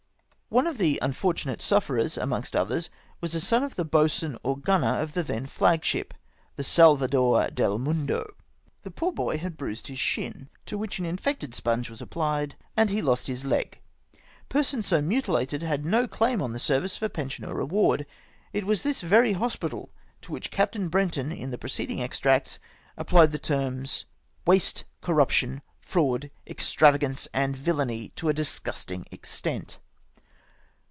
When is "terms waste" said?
23.39-24.83